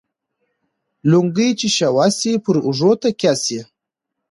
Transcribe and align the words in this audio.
لنگۍ 1.11 1.49
چې 1.59 1.67
شوه 1.77 2.05
سي، 2.19 2.31
پر 2.43 2.55
اوږو 2.65 2.91
تکيه 3.01 3.33
سي. 3.43 3.59